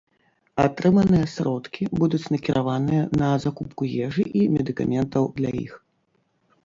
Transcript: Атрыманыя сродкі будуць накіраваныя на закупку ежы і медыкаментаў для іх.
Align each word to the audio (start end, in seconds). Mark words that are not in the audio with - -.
Атрыманыя 0.61 1.25
сродкі 1.33 1.83
будуць 1.99 2.21
накіраваныя 2.35 3.03
на 3.21 3.29
закупку 3.47 3.83
ежы 4.09 4.23
і 4.41 4.51
медыкаментаў 4.59 5.23
для 5.41 5.49
іх. 5.65 5.73